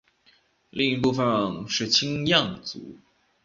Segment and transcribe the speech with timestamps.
[0.71, 1.27] 另一部分
[1.61, 2.97] 就是青羌族。